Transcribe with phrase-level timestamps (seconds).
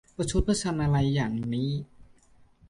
[0.15, 1.71] ประชดประชันอะไรอย่างนี้!